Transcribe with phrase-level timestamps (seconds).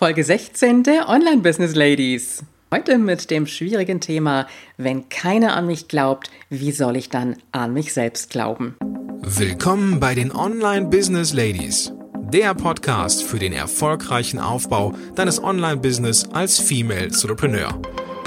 [0.00, 2.42] Folge 16 der Online Business Ladies.
[2.74, 4.46] Heute mit dem schwierigen Thema,
[4.78, 8.76] wenn keiner an mich glaubt, wie soll ich dann an mich selbst glauben?
[9.20, 11.92] Willkommen bei den Online Business Ladies,
[12.32, 17.78] der Podcast für den erfolgreichen Aufbau deines Online Business als Female Entrepreneur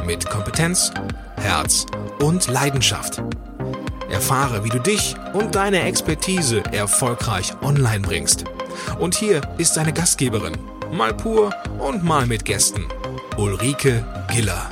[0.05, 0.91] mit Kompetenz,
[1.37, 1.87] Herz
[2.19, 3.23] und Leidenschaft.
[4.11, 8.43] Erfahre, wie du dich und deine Expertise erfolgreich online bringst.
[8.99, 10.53] Und hier ist deine Gastgeberin,
[10.93, 12.85] mal pur und mal mit Gästen,
[13.37, 14.69] Ulrike Giller.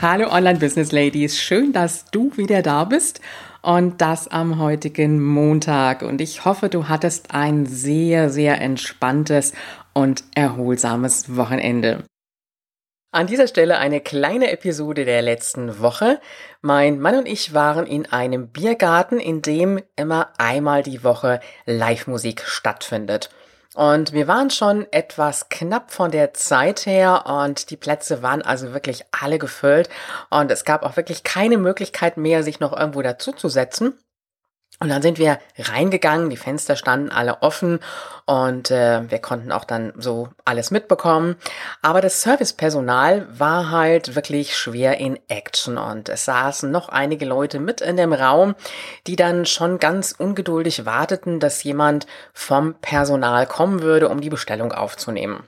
[0.00, 3.20] Hallo Online Business Ladies, schön, dass du wieder da bist
[3.62, 6.02] und das am heutigen Montag.
[6.02, 9.52] Und ich hoffe, du hattest ein sehr, sehr entspanntes
[9.94, 12.04] und erholsames Wochenende.
[13.14, 16.18] An dieser Stelle eine kleine Episode der letzten Woche.
[16.62, 22.40] Mein Mann und ich waren in einem Biergarten, in dem immer einmal die Woche Live-Musik
[22.40, 23.28] stattfindet.
[23.74, 28.72] Und wir waren schon etwas knapp von der Zeit her und die Plätze waren also
[28.72, 29.90] wirklich alle gefüllt
[30.30, 33.92] und es gab auch wirklich keine Möglichkeit mehr, sich noch irgendwo dazuzusetzen.
[34.82, 37.78] Und dann sind wir reingegangen, die Fenster standen alle offen
[38.26, 41.36] und äh, wir konnten auch dann so alles mitbekommen.
[41.82, 47.60] Aber das Servicepersonal war halt wirklich schwer in Action und es saßen noch einige Leute
[47.60, 48.56] mit in dem Raum,
[49.06, 54.72] die dann schon ganz ungeduldig warteten, dass jemand vom Personal kommen würde, um die Bestellung
[54.72, 55.44] aufzunehmen.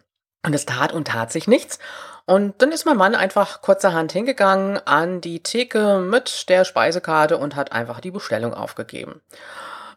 [0.47, 1.81] Und es tat und tat sich nichts.
[2.27, 7.55] Und dann ist mein Mann einfach kurzerhand hingegangen an die Theke mit der Speisekarte und
[7.55, 9.21] hat einfach die Bestellung aufgegeben.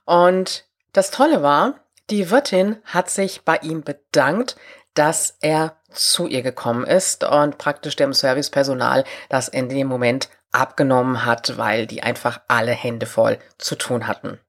[0.05, 1.75] Und das Tolle war,
[2.09, 4.57] die Wirtin hat sich bei ihm bedankt,
[4.93, 11.25] dass er zu ihr gekommen ist und praktisch dem Servicepersonal das in dem Moment abgenommen
[11.25, 14.39] hat, weil die einfach alle Hände voll zu tun hatten.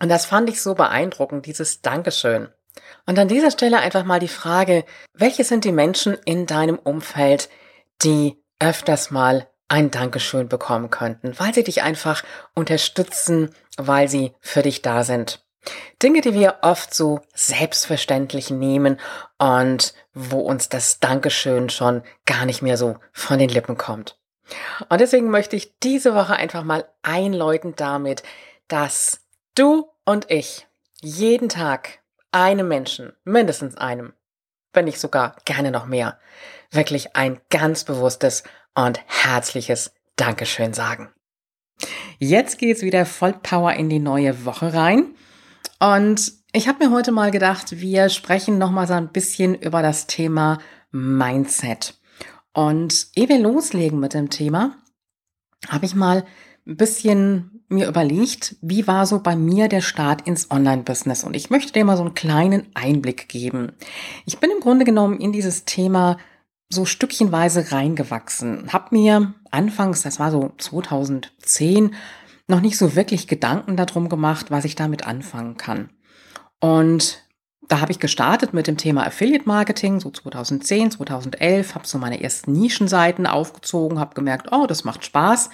[0.00, 2.48] Und das fand ich so beeindruckend, dieses Dankeschön.
[3.06, 7.48] Und an dieser Stelle einfach mal die Frage, welche sind die Menschen in deinem Umfeld,
[8.02, 12.22] die öfters mal ein Dankeschön bekommen könnten, weil sie dich einfach
[12.54, 15.44] unterstützen, weil sie für dich da sind.
[16.02, 19.00] Dinge, die wir oft so selbstverständlich nehmen
[19.38, 24.18] und wo uns das Dankeschön schon gar nicht mehr so von den Lippen kommt.
[24.90, 28.22] Und deswegen möchte ich diese Woche einfach mal einläuten damit,
[28.68, 29.20] dass
[29.54, 30.66] du und ich
[31.00, 32.00] jeden Tag
[32.34, 34.12] einem Menschen, mindestens einem,
[34.72, 36.18] wenn nicht sogar gerne noch mehr,
[36.70, 38.42] wirklich ein ganz bewusstes
[38.74, 41.10] und herzliches Dankeschön sagen.
[42.18, 45.14] Jetzt geht's wieder voll Power in die neue Woche rein.
[45.78, 49.82] Und ich habe mir heute mal gedacht, wir sprechen noch mal so ein bisschen über
[49.82, 50.58] das Thema
[50.90, 51.98] Mindset.
[52.52, 54.76] Und ehe wir loslegen mit dem Thema,
[55.68, 56.24] habe ich mal
[56.66, 61.24] ein bisschen mir überlegt, wie war so bei mir der Start ins Online-Business?
[61.24, 63.72] Und ich möchte dir mal so einen kleinen Einblick geben.
[64.26, 66.18] Ich bin im Grunde genommen in dieses Thema
[66.70, 68.72] so stückchenweise reingewachsen.
[68.72, 71.94] Hab mir anfangs, das war so 2010,
[72.48, 75.90] noch nicht so wirklich Gedanken darum gemacht, was ich damit anfangen kann.
[76.60, 77.22] Und
[77.68, 82.22] da habe ich gestartet mit dem Thema Affiliate Marketing, so 2010, 2011, habe so meine
[82.22, 85.48] ersten Nischenseiten aufgezogen, habe gemerkt, oh, das macht Spaß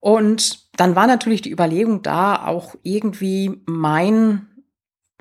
[0.00, 4.46] und dann war natürlich die Überlegung da, auch irgendwie mein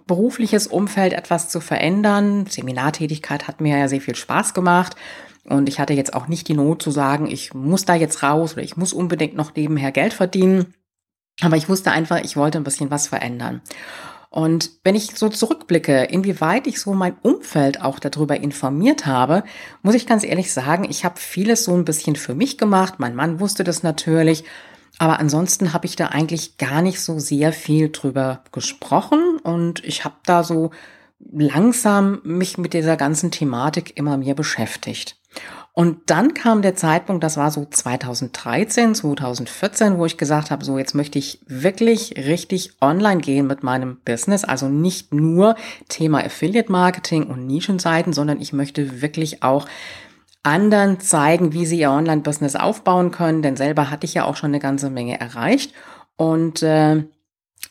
[0.07, 2.45] berufliches Umfeld etwas zu verändern.
[2.45, 4.95] Seminartätigkeit hat mir ja sehr viel Spaß gemacht.
[5.44, 8.53] Und ich hatte jetzt auch nicht die Not zu sagen, ich muss da jetzt raus
[8.53, 10.73] oder ich muss unbedingt noch nebenher Geld verdienen.
[11.41, 13.62] Aber ich wusste einfach, ich wollte ein bisschen was verändern.
[14.29, 19.44] Und wenn ich so zurückblicke, inwieweit ich so mein Umfeld auch darüber informiert habe,
[19.81, 22.95] muss ich ganz ehrlich sagen, ich habe vieles so ein bisschen für mich gemacht.
[22.97, 24.45] Mein Mann wusste das natürlich.
[24.97, 30.06] Aber ansonsten habe ich da eigentlich gar nicht so sehr viel drüber gesprochen und ich
[30.06, 30.72] habe da so
[31.31, 35.18] langsam mich mit dieser ganzen Thematik immer mehr beschäftigt.
[35.74, 40.77] Und dann kam der Zeitpunkt, das war so 2013, 2014, wo ich gesagt habe, so
[40.77, 44.44] jetzt möchte ich wirklich richtig online gehen mit meinem Business.
[44.44, 45.56] Also nicht nur
[45.88, 49.65] Thema Affiliate Marketing und Nischenseiten, sondern ich möchte wirklich auch
[50.43, 54.51] anderen zeigen, wie sie ihr Online-Business aufbauen können, denn selber hatte ich ja auch schon
[54.51, 55.73] eine ganze Menge erreicht.
[56.15, 57.03] Und äh,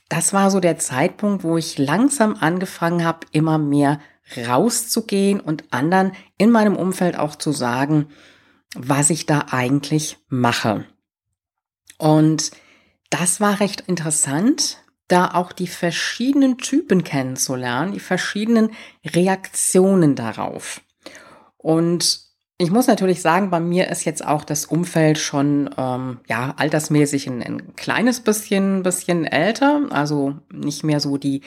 [0.08, 4.00] das war so der Zeitpunkt, wo ich langsam angefangen habe, immer mehr
[4.36, 8.06] rauszugehen und anderen in meinem Umfeld auch zu sagen,
[8.76, 10.84] was ich da eigentlich mache.
[11.98, 12.52] Und
[13.10, 14.78] das war recht interessant,
[15.08, 18.70] da auch die verschiedenen Typen kennenzulernen, die verschiedenen
[19.04, 20.80] Reaktionen darauf.
[21.56, 22.29] Und
[22.60, 27.26] ich muss natürlich sagen, bei mir ist jetzt auch das Umfeld schon ähm, ja altersmäßig
[27.26, 31.40] ein, ein kleines bisschen bisschen älter, also nicht mehr so die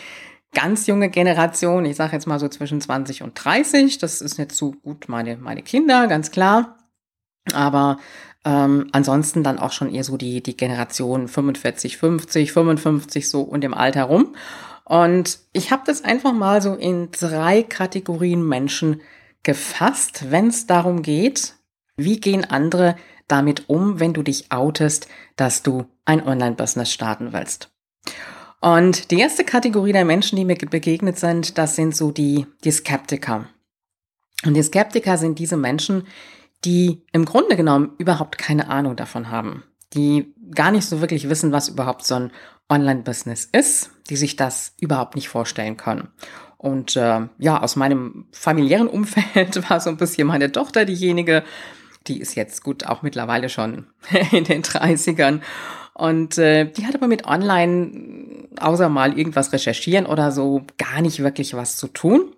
[0.56, 1.86] ganz junge Generation.
[1.86, 4.00] Ich sage jetzt mal so zwischen 20 und 30.
[4.00, 6.80] Das ist jetzt so gut meine meine Kinder, ganz klar.
[7.54, 8.00] Aber
[8.44, 13.63] ähm, ansonsten dann auch schon eher so die die Generation 45, 50, 55 so und
[13.63, 14.36] im Alter rum.
[14.83, 19.00] Und ich habe das einfach mal so in drei Kategorien Menschen
[19.44, 21.56] gefasst, wenn es darum geht,
[21.95, 22.95] wie gehen andere
[23.28, 27.72] damit um, wenn du dich outest, dass du ein Online-Business starten willst.
[28.62, 32.72] Und die erste Kategorie der Menschen, die mir begegnet sind, das sind so die, die
[32.72, 33.48] Skeptiker.
[34.45, 36.07] Und die Skeptiker sind diese Menschen,
[36.63, 39.63] die im Grunde genommen überhaupt keine Ahnung davon haben,
[39.94, 42.31] die gar nicht so wirklich wissen, was überhaupt so ein
[42.69, 46.10] Online-Business ist, die sich das überhaupt nicht vorstellen können.
[46.63, 51.44] Und äh, ja, aus meinem familiären Umfeld war so ein bisschen meine Tochter diejenige,
[52.07, 53.88] die ist jetzt gut auch mittlerweile schon
[54.31, 55.42] in den 30ern.
[55.94, 61.21] Und äh, die hat aber mit Online, außer mal irgendwas recherchieren oder so, gar nicht
[61.21, 62.33] wirklich was zu tun.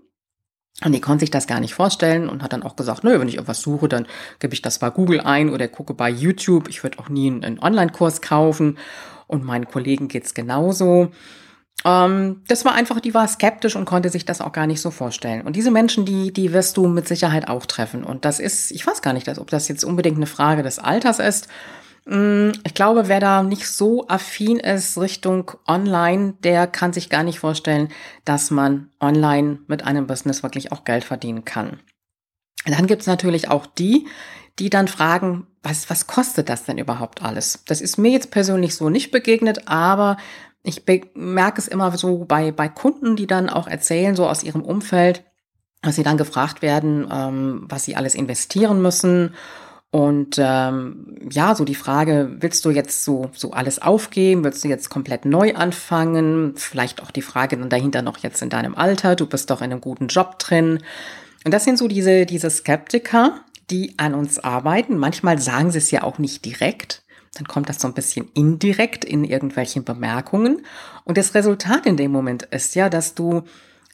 [0.83, 3.27] Und die konnte sich das gar nicht vorstellen und hat dann auch gesagt, nö, wenn
[3.27, 4.07] ich irgendwas suche, dann
[4.39, 6.67] gebe ich das bei Google ein oder gucke bei YouTube.
[6.67, 8.79] Ich würde auch nie einen Online-Kurs kaufen.
[9.27, 11.11] Und meinen Kollegen geht's genauso.
[11.83, 14.91] Ähm, das war einfach, die war skeptisch und konnte sich das auch gar nicht so
[14.91, 15.41] vorstellen.
[15.41, 18.03] Und diese Menschen, die, die wirst du mit Sicherheit auch treffen.
[18.03, 21.19] Und das ist, ich weiß gar nicht, ob das jetzt unbedingt eine Frage des Alters
[21.19, 21.47] ist.
[22.05, 27.23] Mm, ich glaube, wer da nicht so affin ist Richtung Online, der kann sich gar
[27.23, 27.89] nicht vorstellen,
[28.23, 31.79] dass man online mit einem Business wirklich auch Geld verdienen kann.
[32.65, 34.07] Dann gibt's natürlich auch die,
[34.57, 37.63] die dann fragen, was, was kostet das denn überhaupt alles?
[37.67, 40.17] Das ist mir jetzt persönlich so nicht begegnet, aber
[40.65, 40.83] ich
[41.13, 45.23] merke es immer so bei, bei Kunden, die dann auch erzählen, so aus ihrem Umfeld,
[45.81, 49.35] dass sie dann gefragt werden, ähm, was sie alles investieren müssen.
[49.91, 54.43] Und ähm, ja, so die Frage, willst du jetzt so, so alles aufgeben?
[54.43, 56.53] Willst du jetzt komplett neu anfangen?
[56.57, 59.71] Vielleicht auch die Frage dann dahinter noch jetzt in deinem Alter, du bist doch in
[59.71, 60.79] einem guten Job drin.
[61.45, 63.39] Und das sind so diese, diese Skeptiker,
[63.69, 64.97] die an uns arbeiten.
[64.97, 67.04] Manchmal sagen sie es ja auch nicht direkt
[67.35, 70.65] dann kommt das so ein bisschen indirekt in irgendwelchen Bemerkungen.
[71.03, 73.43] Und das Resultat in dem Moment ist ja, dass du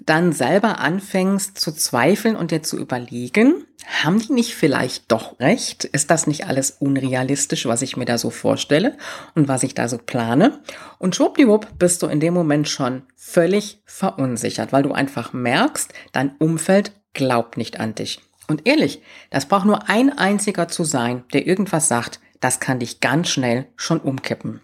[0.05, 3.65] dann selber anfängst zu zweifeln und dir zu überlegen,
[4.03, 5.83] haben die nicht vielleicht doch recht?
[5.85, 8.97] Ist das nicht alles unrealistisch, was ich mir da so vorstelle
[9.35, 10.59] und was ich da so plane?
[10.97, 16.35] Und schwuppdiwupp bist du in dem Moment schon völlig verunsichert, weil du einfach merkst, dein
[16.37, 18.21] Umfeld glaubt nicht an dich.
[18.47, 22.99] Und ehrlich, das braucht nur ein einziger zu sein, der irgendwas sagt, das kann dich
[22.99, 24.61] ganz schnell schon umkippen.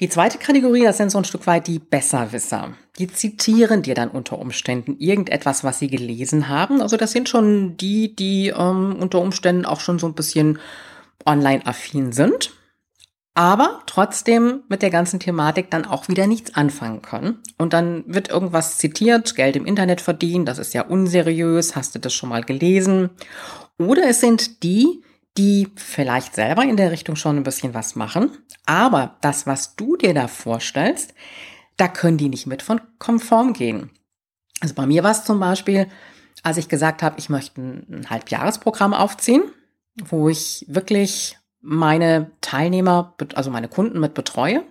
[0.00, 2.72] Die zweite Kategorie, das sind so ein Stück weit die Besserwisser.
[2.98, 6.80] Die zitieren dir dann unter Umständen irgendetwas, was sie gelesen haben.
[6.80, 10.58] Also das sind schon die, die ähm, unter Umständen auch schon so ein bisschen
[11.26, 12.52] online-affin sind,
[13.34, 17.42] aber trotzdem mit der ganzen Thematik dann auch wieder nichts anfangen können.
[17.58, 21.98] Und dann wird irgendwas zitiert, Geld im Internet verdienen, das ist ja unseriös, hast du
[21.98, 23.10] das schon mal gelesen?
[23.78, 25.02] Oder es sind die,
[25.36, 28.30] die vielleicht selber in der Richtung schon ein bisschen was machen,
[28.66, 31.14] aber das, was du dir da vorstellst,
[31.76, 33.90] da können die nicht mit von konform gehen.
[34.60, 35.86] Also bei mir war es zum Beispiel,
[36.42, 39.42] als ich gesagt habe, ich möchte ein Halbjahresprogramm aufziehen,
[39.96, 44.64] wo ich wirklich meine Teilnehmer, also meine Kunden mit betreue,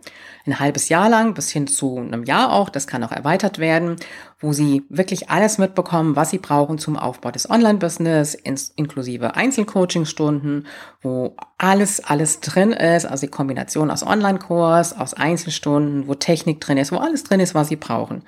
[0.45, 3.97] ein halbes Jahr lang bis hin zu einem Jahr auch, das kann auch erweitert werden,
[4.41, 8.35] wo sie wirklich alles mitbekommen, was sie brauchen zum Aufbau des Online-Business,
[8.75, 10.65] inklusive Einzelcoaching-Stunden,
[11.01, 16.77] wo alles, alles drin ist, also die Kombination aus Online-Kurs, aus Einzelstunden, wo Technik drin
[16.77, 18.23] ist, wo alles drin ist, was sie brauchen.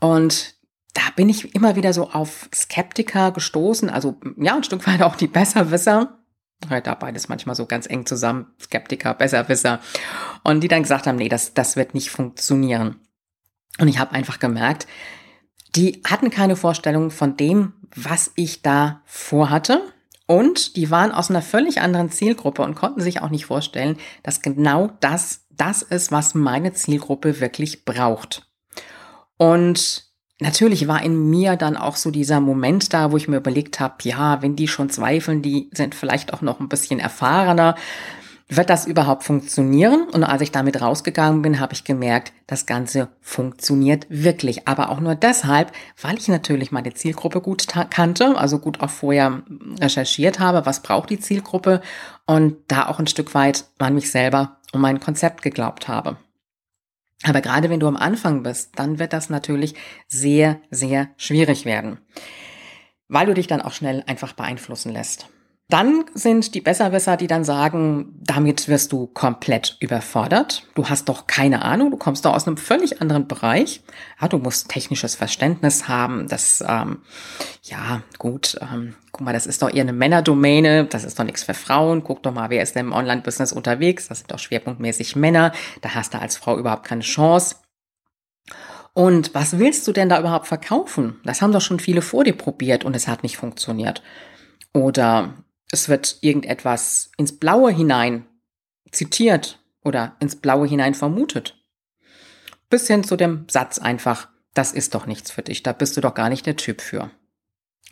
[0.00, 0.54] Und
[0.92, 5.16] da bin ich immer wieder so auf Skeptiker gestoßen, also ja, ein Stück weit auch
[5.16, 6.18] die Besserwisser,
[6.68, 9.80] da beides manchmal so ganz eng zusammen, Skeptiker, Besserwisser.
[10.42, 12.96] Und die dann gesagt haben, nee, das, das wird nicht funktionieren.
[13.78, 14.88] Und ich habe einfach gemerkt,
[15.76, 19.82] die hatten keine Vorstellung von dem, was ich da vorhatte.
[20.26, 24.42] Und die waren aus einer völlig anderen Zielgruppe und konnten sich auch nicht vorstellen, dass
[24.42, 28.46] genau das das ist, was meine Zielgruppe wirklich braucht.
[29.36, 30.08] Und
[30.40, 33.96] Natürlich war in mir dann auch so dieser Moment da, wo ich mir überlegt habe,
[34.02, 37.74] ja, wenn die schon zweifeln, die sind vielleicht auch noch ein bisschen erfahrener.
[38.50, 40.08] Wird das überhaupt funktionieren?
[40.08, 44.66] Und als ich damit rausgegangen bin, habe ich gemerkt, das Ganze funktioniert wirklich.
[44.66, 49.42] Aber auch nur deshalb, weil ich natürlich meine Zielgruppe gut kannte, also gut auch vorher
[49.78, 51.82] recherchiert habe, was braucht die Zielgruppe
[52.26, 56.16] und da auch ein Stück weit an mich selber und mein Konzept geglaubt habe.
[57.24, 59.74] Aber gerade wenn du am Anfang bist, dann wird das natürlich
[60.06, 61.98] sehr, sehr schwierig werden.
[63.08, 65.28] weil du dich dann auch schnell einfach beeinflussen lässt.
[65.70, 70.66] Dann sind die Besserwisser, die dann sagen, damit wirst du komplett überfordert.
[70.74, 73.82] Du hast doch keine Ahnung, du kommst doch aus einem völlig anderen Bereich.
[74.18, 76.26] Ja, du musst technisches Verständnis haben.
[76.26, 77.02] Das, ähm,
[77.64, 81.44] ja, gut, ähm, guck mal, das ist doch eher eine Männerdomäne, das ist doch nichts
[81.44, 82.02] für Frauen.
[82.02, 84.08] Guck doch mal, wer ist denn im Online-Business unterwegs?
[84.08, 85.52] Das sind doch schwerpunktmäßig Männer.
[85.82, 87.56] Da hast du als Frau überhaupt keine Chance.
[88.94, 91.20] Und was willst du denn da überhaupt verkaufen?
[91.24, 94.02] Das haben doch schon viele vor dir probiert und es hat nicht funktioniert.
[94.72, 95.34] Oder
[95.70, 98.26] es wird irgendetwas ins Blaue hinein
[98.90, 101.62] zitiert oder ins Blaue hinein vermutet.
[102.70, 106.00] Bis hin zu dem Satz einfach, das ist doch nichts für dich, da bist du
[106.00, 107.10] doch gar nicht der Typ für.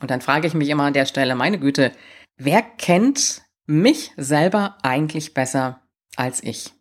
[0.01, 1.93] Und dann frage ich mich immer an der Stelle, meine Güte,
[2.37, 5.83] wer kennt mich selber eigentlich besser
[6.17, 6.73] als ich?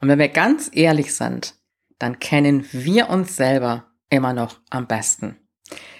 [0.00, 1.54] Und wenn wir ganz ehrlich sind,
[1.98, 5.36] dann kennen wir uns selber immer noch am besten.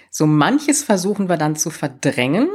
[0.09, 2.49] So manches versuchen wir dann zu verdrängen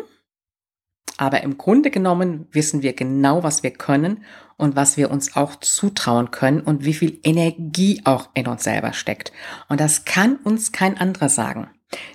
[1.21, 4.25] aber im Grunde genommen wissen wir genau, was wir können
[4.57, 8.95] und was wir uns auch zutrauen können und wie viel Energie auch in uns selber
[8.95, 9.31] steckt.
[9.69, 11.69] Und das kann uns kein anderer sagen.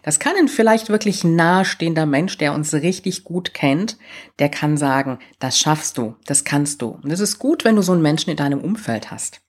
[0.03, 3.97] Das kann ein vielleicht wirklich nahestehender Mensch, der uns richtig gut kennt,
[4.39, 6.99] der kann sagen, das schaffst du, das kannst du.
[7.03, 9.41] Und es ist gut, wenn du so einen Menschen in deinem Umfeld hast.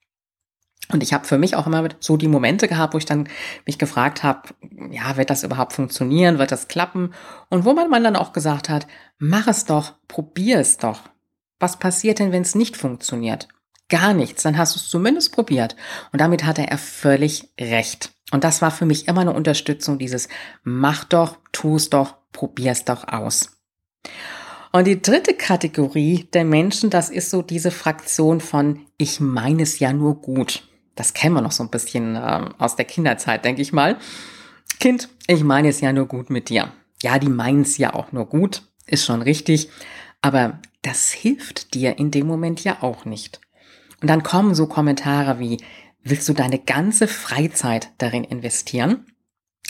[0.92, 3.28] Und ich habe für mich auch immer so die Momente gehabt, wo ich dann
[3.64, 4.42] mich gefragt habe,
[4.90, 7.12] ja, wird das überhaupt funktionieren, wird das klappen?
[7.48, 8.86] Und wo Mann dann auch gesagt hat,
[9.18, 11.00] mach es doch, probier es doch.
[11.58, 13.48] Was passiert denn, wenn es nicht funktioniert?
[13.88, 15.76] Gar nichts, dann hast du es zumindest probiert.
[16.12, 18.12] Und damit hatte er völlig recht.
[18.32, 20.28] Und das war für mich immer eine Unterstützung, dieses
[20.62, 23.56] mach doch, tu es doch, probier es doch aus.
[24.72, 29.78] Und die dritte Kategorie der Menschen, das ist so diese Fraktion von ich meine es
[29.78, 30.68] ja nur gut.
[30.96, 33.98] Das kennen wir noch so ein bisschen äh, aus der Kinderzeit, denke ich mal.
[34.80, 36.72] Kind, ich meine es ja nur gut mit dir.
[37.02, 39.68] Ja, die meinen es ja auch nur gut, ist schon richtig.
[40.22, 43.40] Aber das hilft dir in dem Moment ja auch nicht.
[44.00, 45.58] Und dann kommen so Kommentare wie,
[46.02, 49.06] willst du deine ganze Freizeit darin investieren?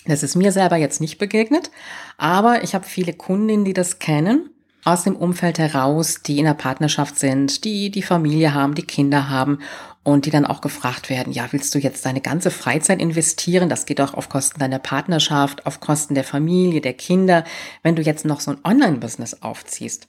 [0.07, 1.71] Das ist mir selber jetzt nicht begegnet,
[2.17, 4.51] aber ich habe viele Kundinnen, die das kennen
[4.87, 9.29] aus dem Umfeld heraus, die in der Partnerschaft sind, die die Familie haben, die Kinder
[9.29, 9.59] haben
[10.05, 13.69] und die dann auch gefragt werden, ja, willst du jetzt deine ganze Freizeit investieren?
[13.69, 17.43] Das geht auch auf Kosten deiner Partnerschaft, auf Kosten der Familie, der Kinder,
[17.83, 20.07] wenn du jetzt noch so ein Online-Business aufziehst.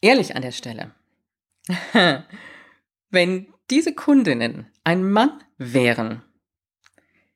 [0.00, 0.92] Ehrlich an der Stelle.
[3.10, 6.22] wenn diese Kundinnen ein Mann wären,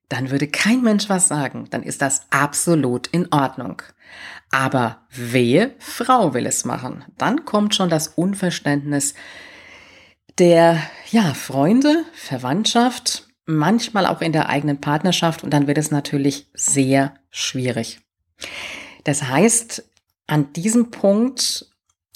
[0.08, 1.66] dann würde kein Mensch was sagen.
[1.70, 3.82] Dann ist das absolut in Ordnung.
[4.50, 7.04] Aber wehe, Frau will es machen.
[7.18, 9.14] Dann kommt schon das Unverständnis
[10.38, 16.46] der, ja, Freunde, Verwandtschaft, manchmal auch in der eigenen Partnerschaft und dann wird es natürlich
[16.54, 18.00] sehr schwierig.
[19.04, 19.84] Das heißt,
[20.26, 21.66] an diesem Punkt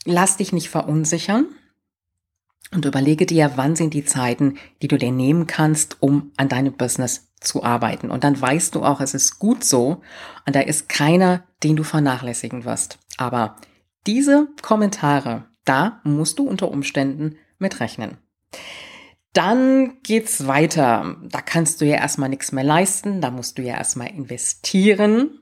[0.04, 1.46] lass dich nicht verunsichern
[2.72, 6.74] und überlege dir, wann sind die Zeiten, die du dir nehmen kannst, um an deinem
[6.74, 8.10] Business zu arbeiten.
[8.10, 10.02] Und dann weißt du auch, es ist gut so
[10.46, 12.98] und da ist keiner, den du vernachlässigen wirst.
[13.16, 13.56] Aber
[14.06, 18.18] diese Kommentare, da musst du unter Umständen mit rechnen.
[19.32, 21.16] Dann geht's weiter.
[21.22, 25.41] Da kannst du ja erstmal nichts mehr leisten, da musst du ja erstmal investieren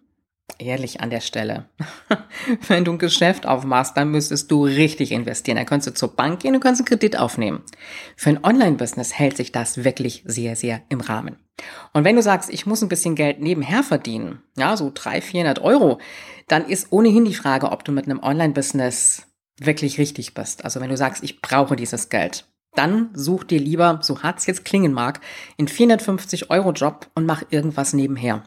[0.58, 1.66] ehrlich an der Stelle.
[2.68, 5.56] Wenn du ein Geschäft aufmachst, dann müsstest du richtig investieren.
[5.56, 7.62] Dann könntest du zur Bank gehen und kannst einen Kredit aufnehmen.
[8.16, 11.36] Für ein Online-Business hält sich das wirklich sehr, sehr im Rahmen.
[11.92, 15.58] Und wenn du sagst, ich muss ein bisschen Geld nebenher verdienen, ja, so 300, 400
[15.60, 15.98] Euro,
[16.48, 19.26] dann ist ohnehin die Frage, ob du mit einem Online-Business
[19.58, 20.64] wirklich richtig bist.
[20.64, 24.46] Also wenn du sagst, ich brauche dieses Geld, dann such dir lieber, so hart es
[24.46, 25.20] jetzt klingen mag,
[25.58, 28.42] einen 450 Euro Job und mach irgendwas nebenher.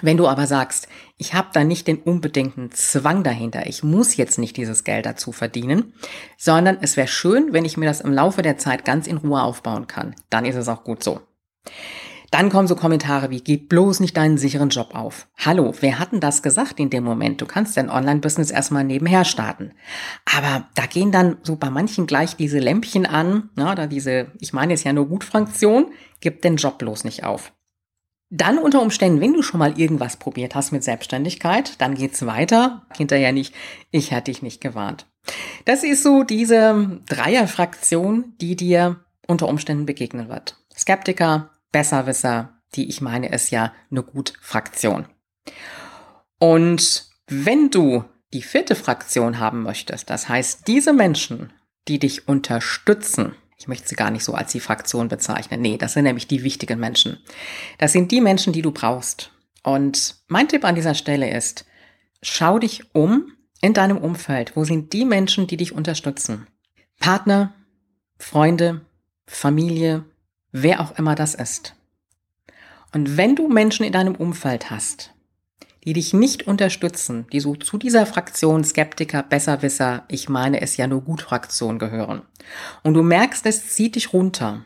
[0.00, 4.38] Wenn du aber sagst, ich habe da nicht den unbedingten Zwang dahinter, ich muss jetzt
[4.38, 5.92] nicht dieses Geld dazu verdienen,
[6.38, 9.42] sondern es wäre schön, wenn ich mir das im Laufe der Zeit ganz in Ruhe
[9.42, 11.20] aufbauen kann, dann ist es auch gut so.
[12.30, 15.28] Dann kommen so Kommentare wie, gib bloß nicht deinen sicheren Job auf.
[15.36, 17.42] Hallo, wer hat denn das gesagt in dem Moment?
[17.42, 19.72] Du kannst dein Online-Business erstmal nebenher starten.
[20.34, 24.54] Aber da gehen dann so bei manchen gleich diese Lämpchen an, na, da diese, ich
[24.54, 27.52] meine jetzt ja nur Gut-Fraktion, gib den Job bloß nicht auf.
[28.34, 32.86] Dann unter Umständen, wenn du schon mal irgendwas probiert hast mit Selbstständigkeit, dann geht's weiter.
[32.96, 33.54] Hinterher nicht,
[33.90, 35.04] ich hatte dich nicht gewarnt.
[35.66, 40.56] Das ist so diese Dreierfraktion, die dir unter Umständen begegnen wird.
[40.74, 45.04] Skeptiker, Besserwisser, die ich meine, ist ja eine Gut-Fraktion.
[46.38, 51.52] Und wenn du die vierte Fraktion haben möchtest, das heißt diese Menschen,
[51.86, 55.62] die dich unterstützen, ich möchte sie gar nicht so als die Fraktion bezeichnen.
[55.62, 57.18] Nee, das sind nämlich die wichtigen Menschen.
[57.78, 59.30] Das sind die Menschen, die du brauchst.
[59.62, 61.64] Und mein Tipp an dieser Stelle ist,
[62.22, 64.56] schau dich um in deinem Umfeld.
[64.56, 66.48] Wo sind die Menschen, die dich unterstützen?
[66.98, 67.54] Partner,
[68.18, 68.80] Freunde,
[69.28, 70.06] Familie,
[70.50, 71.76] wer auch immer das ist.
[72.92, 75.11] Und wenn du Menschen in deinem Umfeld hast,
[75.84, 80.86] die dich nicht unterstützen, die so zu dieser Fraktion Skeptiker, Besserwisser, ich meine es ja
[80.86, 82.22] nur gut Fraktion gehören,
[82.82, 84.64] und du merkst, es zieht dich runter,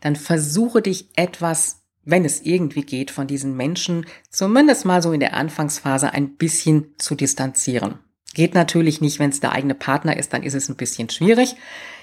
[0.00, 5.20] dann versuche dich etwas, wenn es irgendwie geht, von diesen Menschen zumindest mal so in
[5.20, 7.98] der Anfangsphase ein bisschen zu distanzieren.
[8.34, 11.54] Geht natürlich nicht, wenn es der eigene Partner ist, dann ist es ein bisschen schwierig.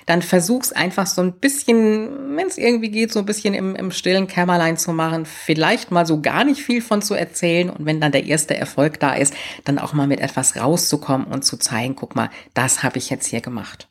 [0.10, 3.92] Dann versuch's einfach so ein bisschen, wenn es irgendwie geht, so ein bisschen im, im
[3.92, 5.28] stillen Kämmerlein zu machen.
[5.28, 7.70] Vielleicht mal so gar nicht viel von zu erzählen.
[7.70, 9.36] Und wenn dann der erste Erfolg da ist,
[9.66, 13.28] dann auch mal mit etwas rauszukommen und zu zeigen, guck mal, das habe ich jetzt
[13.28, 13.88] hier gemacht.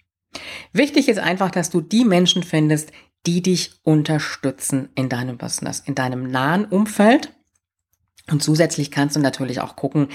[0.72, 2.90] Wichtig ist einfach, dass du die Menschen findest,
[3.24, 7.32] die dich unterstützen in deinem Business, in deinem nahen Umfeld.
[8.28, 10.08] Und zusätzlich kannst du natürlich auch gucken,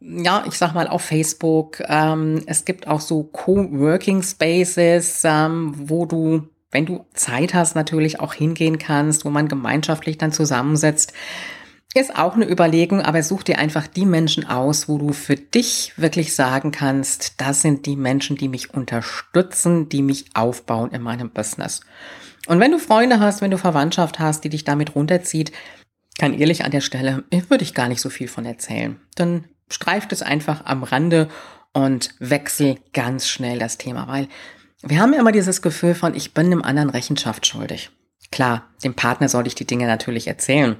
[0.00, 1.82] ja, ich sag mal auf Facebook.
[1.86, 8.18] Ähm, es gibt auch so Co-working Spaces, ähm, wo du, wenn du Zeit hast, natürlich
[8.18, 11.12] auch hingehen kannst, wo man gemeinschaftlich dann zusammensetzt.
[11.92, 15.92] Ist auch eine Überlegung, aber such dir einfach die Menschen aus, wo du für dich
[15.96, 21.30] wirklich sagen kannst, das sind die Menschen, die mich unterstützen, die mich aufbauen in meinem
[21.30, 21.80] Business.
[22.46, 25.50] Und wenn du Freunde hast, wenn du Verwandtschaft hast, die dich damit runterzieht,
[26.18, 29.00] kann ehrlich an der Stelle, würde ich gar nicht so viel von erzählen.
[29.16, 31.28] Dann streift es einfach am Rande
[31.72, 34.28] und wechsel ganz schnell das Thema, weil
[34.82, 37.90] wir haben ja immer dieses Gefühl von, ich bin einem anderen Rechenschaft schuldig.
[38.32, 40.76] Klar, dem Partner soll ich die Dinge natürlich erzählen.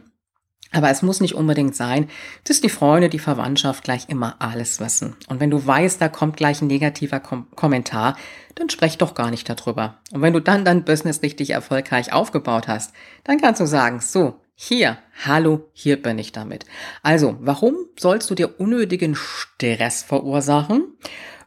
[0.73, 2.09] Aber es muss nicht unbedingt sein,
[2.45, 5.17] dass die Freunde, die Verwandtschaft gleich immer alles wissen.
[5.27, 8.17] Und wenn du weißt, da kommt gleich ein negativer Kom Kommentar,
[8.55, 9.99] dann sprech doch gar nicht darüber.
[10.13, 12.93] Und wenn du dann dein Business richtig erfolgreich aufgebaut hast,
[13.25, 16.67] dann kannst du sagen, so, hier, hallo, hier bin ich damit.
[17.03, 20.99] Also, warum sollst du dir unnötigen Stress verursachen?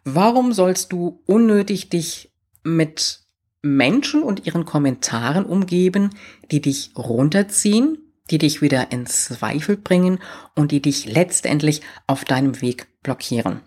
[0.03, 3.19] Warum sollst du unnötig dich mit
[3.61, 6.09] Menschen und ihren Kommentaren umgeben,
[6.49, 7.99] die dich runterziehen,
[8.31, 10.17] die dich wieder in Zweifel bringen
[10.55, 13.61] und die dich letztendlich auf deinem Weg blockieren?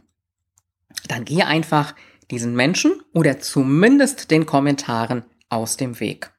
[1.07, 1.95] Dann geh einfach
[2.33, 6.33] diesen Menschen oder zumindest den Kommentaren aus dem Weg.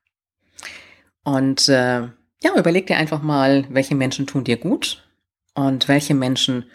[1.23, 2.09] Und äh,
[2.41, 5.03] ja, überleg dir einfach mal, welche Menschen tun dir gut
[5.55, 6.65] und welche Menschen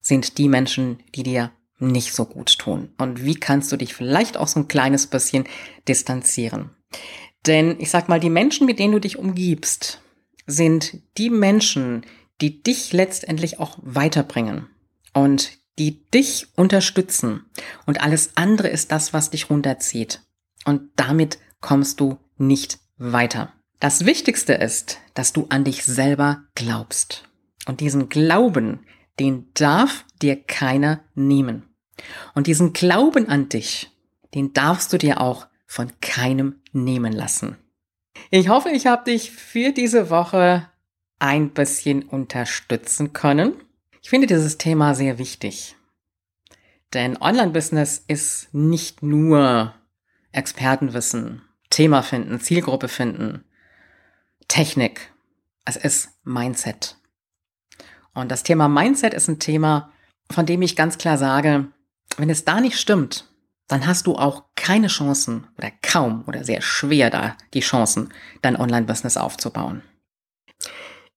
[0.00, 2.92] sind die Menschen, die dir nicht so gut tun.
[2.98, 5.44] Und wie kannst du dich vielleicht auch so ein kleines bisschen
[5.86, 6.70] distanzieren?
[7.46, 10.00] Denn ich sag mal, die Menschen, mit denen du dich umgibst,
[10.46, 12.04] sind die Menschen,
[12.40, 14.66] die dich letztendlich auch weiterbringen
[15.14, 17.46] und die dich unterstützen.
[17.86, 20.22] Und alles andere ist das, was dich runterzieht.
[20.64, 23.52] Und damit kommst du nicht weiter.
[23.80, 27.28] Das Wichtigste ist, dass du an dich selber glaubst.
[27.66, 28.80] Und diesen Glauben,
[29.20, 31.62] den darf dir keiner nehmen.
[32.34, 33.90] Und diesen Glauben an dich,
[34.34, 37.56] den darfst du dir auch von keinem nehmen lassen.
[38.30, 40.68] Ich hoffe, ich habe dich für diese Woche
[41.20, 43.54] ein bisschen unterstützen können.
[44.02, 45.76] Ich finde dieses Thema sehr wichtig.
[46.94, 49.74] Denn Online-Business ist nicht nur
[50.32, 53.44] Expertenwissen, Thema finden, Zielgruppe finden,
[54.48, 55.12] Technik.
[55.64, 56.96] Es ist Mindset.
[58.14, 59.92] Und das Thema Mindset ist ein Thema,
[60.30, 61.68] von dem ich ganz klar sage,
[62.16, 63.30] wenn es da nicht stimmt,
[63.68, 68.56] dann hast du auch keine Chancen oder kaum oder sehr schwer da die Chancen, dein
[68.56, 69.82] Online-Business aufzubauen.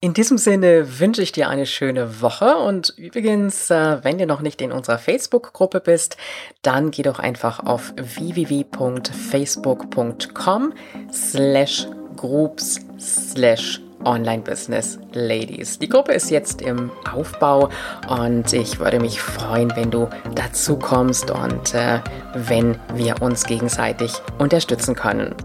[0.04, 4.42] In diesem Sinne wünsche ich dir eine schöne Woche und übrigens, äh, wenn du noch
[4.42, 6.18] nicht in unserer Facebook-Gruppe bist,
[6.64, 10.74] dann geh doch einfach auf www.facebook.com
[11.14, 11.86] slash
[12.22, 15.78] groups slash Online Business Ladies.
[15.80, 17.70] Die Gruppe ist jetzt im Aufbau
[18.08, 22.00] und ich würde mich freuen, wenn du dazu kommst und äh,
[22.34, 25.36] wenn wir uns gegenseitig unterstützen können.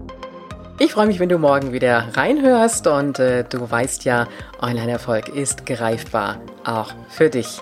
[0.79, 4.27] Ich freue mich, wenn du morgen wieder reinhörst und äh, du weißt ja,
[4.61, 7.61] Online-Erfolg ist greifbar, auch für dich.